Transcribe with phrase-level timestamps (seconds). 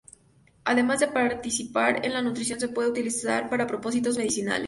[0.63, 4.59] Además de participar en la nutrición se puede utilizar para propósitos medicinales.